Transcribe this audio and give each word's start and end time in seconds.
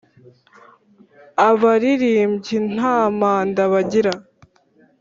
Abarirbyi 1.49 2.57
Nta 2.73 2.97
manda 3.19 3.61
bagira. 3.71 4.13